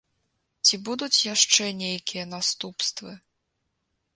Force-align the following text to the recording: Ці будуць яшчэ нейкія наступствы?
Ці 0.65 0.77
будуць 0.87 1.23
яшчэ 1.33 1.63
нейкія 1.83 2.23
наступствы? 2.33 3.11